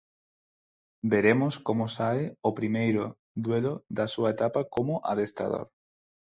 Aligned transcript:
Veremos 1.13 1.53
como 1.67 1.83
sae 1.95 2.23
o 2.49 2.49
primeiro 2.59 3.03
duelo 3.45 3.73
da 3.97 4.05
súa 4.13 4.29
etapa 4.35 4.61
como 4.75 4.93
adestrador. 5.11 5.67